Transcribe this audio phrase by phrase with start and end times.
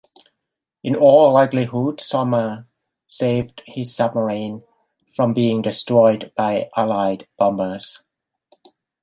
[0.83, 2.65] In all likelihood Sommer
[3.07, 4.63] saved his submarine
[5.15, 8.01] from being destroyed by allied bombers.